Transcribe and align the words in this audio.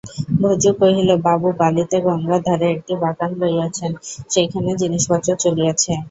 ভজু 0.41 0.71
কহিল, 0.79 1.09
বাবু 1.25 1.47
বালিতে 1.59 1.97
গঙ্গার 2.05 2.41
ধারে 2.47 2.67
একটি 2.75 2.93
বাগান 3.03 3.31
লইয়াছেন, 3.41 3.91
সেইখানে 4.29 4.69
জিনিসপত্র 4.81 5.27
চলিয়াছে। 5.43 5.91